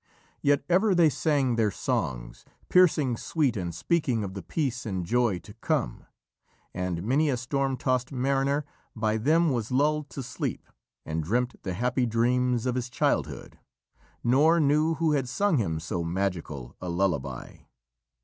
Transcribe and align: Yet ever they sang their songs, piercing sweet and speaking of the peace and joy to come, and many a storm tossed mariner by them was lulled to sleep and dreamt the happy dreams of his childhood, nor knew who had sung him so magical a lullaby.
Yet 0.41 0.63
ever 0.67 0.95
they 0.95 1.09
sang 1.11 1.57
their 1.57 1.69
songs, 1.69 2.43
piercing 2.69 3.17
sweet 3.17 3.55
and 3.55 3.71
speaking 3.75 4.23
of 4.23 4.33
the 4.33 4.41
peace 4.41 4.83
and 4.83 5.05
joy 5.05 5.37
to 5.37 5.53
come, 5.53 6.07
and 6.73 7.03
many 7.03 7.29
a 7.29 7.37
storm 7.37 7.77
tossed 7.77 8.11
mariner 8.11 8.65
by 8.95 9.17
them 9.17 9.51
was 9.51 9.69
lulled 9.69 10.09
to 10.09 10.23
sleep 10.23 10.65
and 11.05 11.23
dreamt 11.23 11.61
the 11.61 11.75
happy 11.75 12.07
dreams 12.07 12.65
of 12.65 12.73
his 12.73 12.89
childhood, 12.89 13.59
nor 14.23 14.59
knew 14.59 14.95
who 14.95 15.11
had 15.11 15.29
sung 15.29 15.57
him 15.57 15.79
so 15.79 16.03
magical 16.03 16.75
a 16.81 16.89
lullaby. 16.89 17.57